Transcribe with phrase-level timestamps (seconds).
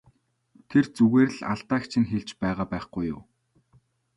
[0.69, 3.21] Тэр зүгээр л алдааг чинь хэлж байгаа байхгүй юу!